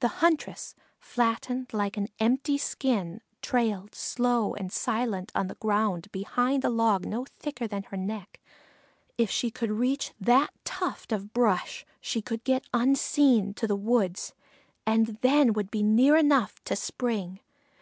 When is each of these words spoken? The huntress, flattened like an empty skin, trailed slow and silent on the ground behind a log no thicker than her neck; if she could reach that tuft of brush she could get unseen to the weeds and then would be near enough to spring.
The 0.00 0.08
huntress, 0.24 0.74
flattened 0.98 1.74
like 1.74 1.98
an 1.98 2.08
empty 2.18 2.56
skin, 2.56 3.20
trailed 3.42 3.94
slow 3.94 4.54
and 4.54 4.72
silent 4.72 5.30
on 5.34 5.48
the 5.48 5.56
ground 5.56 6.10
behind 6.10 6.64
a 6.64 6.70
log 6.70 7.04
no 7.04 7.26
thicker 7.26 7.66
than 7.66 7.82
her 7.82 7.96
neck; 7.98 8.40
if 9.18 9.30
she 9.30 9.50
could 9.50 9.70
reach 9.70 10.14
that 10.18 10.54
tuft 10.64 11.12
of 11.12 11.34
brush 11.34 11.84
she 12.00 12.22
could 12.22 12.44
get 12.44 12.66
unseen 12.72 13.52
to 13.56 13.66
the 13.66 13.76
weeds 13.76 14.32
and 14.86 15.18
then 15.20 15.52
would 15.52 15.70
be 15.70 15.82
near 15.82 16.16
enough 16.16 16.64
to 16.64 16.74
spring. 16.74 17.40